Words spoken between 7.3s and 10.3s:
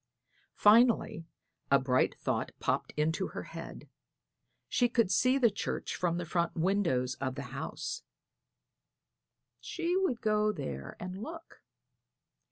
the house; she would